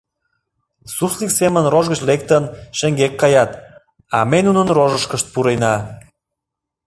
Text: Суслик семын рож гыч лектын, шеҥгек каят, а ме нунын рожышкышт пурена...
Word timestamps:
Суслик 0.95 1.31
семын 1.39 1.65
рож 1.73 1.85
гыч 1.91 1.99
лектын, 2.09 2.43
шеҥгек 2.77 3.13
каят, 3.21 3.51
а 4.17 4.19
ме 4.29 4.39
нунын 4.45 4.67
рожышкышт 4.77 5.27
пурена... 5.33 5.75